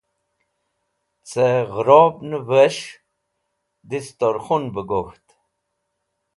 [1.29, 2.89] Cẽ ghẽrobnẽves̃h
[3.89, 5.25] distorkhun bẽ gok̃ht.